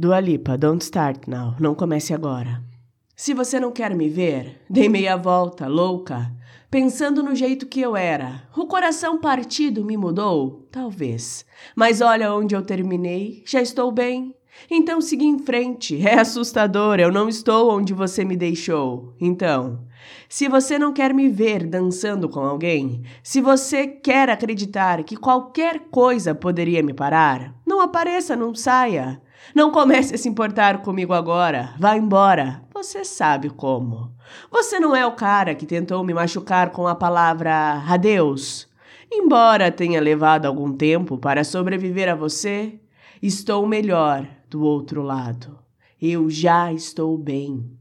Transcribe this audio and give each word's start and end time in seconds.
Dua 0.00 0.18
Lipa, 0.18 0.56
don't 0.56 0.82
start 0.82 1.28
now. 1.28 1.54
Não 1.60 1.74
comece 1.74 2.14
agora. 2.14 2.64
Se 3.14 3.34
você 3.34 3.60
não 3.60 3.70
quer 3.70 3.94
me 3.94 4.08
ver, 4.08 4.62
dei 4.70 4.88
meia 4.88 5.14
volta, 5.14 5.68
louca, 5.68 6.34
pensando 6.70 7.22
no 7.22 7.34
jeito 7.34 7.66
que 7.66 7.82
eu 7.82 7.94
era. 7.94 8.44
O 8.56 8.64
coração 8.64 9.20
partido 9.20 9.84
me 9.84 9.98
mudou? 9.98 10.66
Talvez. 10.72 11.44
Mas 11.76 12.00
olha 12.00 12.32
onde 12.32 12.56
eu 12.56 12.62
terminei. 12.62 13.42
Já 13.44 13.60
estou 13.60 13.92
bem. 13.92 14.34
Então 14.70 15.02
segui 15.02 15.26
em 15.26 15.38
frente. 15.38 16.00
É 16.06 16.18
assustador, 16.18 16.98
eu 16.98 17.12
não 17.12 17.28
estou 17.28 17.70
onde 17.70 17.92
você 17.92 18.24
me 18.24 18.36
deixou. 18.38 19.14
Então, 19.20 19.84
se 20.28 20.48
você 20.48 20.78
não 20.78 20.92
quer 20.92 21.12
me 21.12 21.28
ver 21.28 21.66
dançando 21.66 22.28
com 22.28 22.40
alguém, 22.40 23.02
se 23.22 23.40
você 23.40 23.86
quer 23.86 24.30
acreditar 24.30 25.02
que 25.04 25.16
qualquer 25.16 25.88
coisa 25.90 26.34
poderia 26.34 26.82
me 26.82 26.94
parar, 26.94 27.54
não 27.80 27.86
apareça, 27.86 28.36
não 28.36 28.54
saia. 28.54 29.22
Não 29.54 29.70
comece 29.70 30.14
a 30.14 30.18
se 30.18 30.28
importar 30.28 30.82
comigo 30.82 31.14
agora. 31.14 31.74
Vá 31.78 31.96
embora. 31.96 32.62
Você 32.74 33.06
sabe 33.06 33.48
como. 33.48 34.12
Você 34.50 34.78
não 34.78 34.94
é 34.94 35.06
o 35.06 35.12
cara 35.16 35.54
que 35.54 35.64
tentou 35.64 36.04
me 36.04 36.12
machucar 36.12 36.72
com 36.72 36.86
a 36.86 36.94
palavra 36.94 37.82
adeus. 37.88 38.68
Embora 39.10 39.72
tenha 39.72 39.98
levado 39.98 40.44
algum 40.44 40.74
tempo 40.74 41.16
para 41.16 41.42
sobreviver 41.42 42.10
a 42.10 42.14
você, 42.14 42.78
estou 43.22 43.66
melhor 43.66 44.28
do 44.50 44.62
outro 44.62 45.02
lado. 45.02 45.58
Eu 46.00 46.28
já 46.28 46.70
estou 46.70 47.16
bem. 47.16 47.79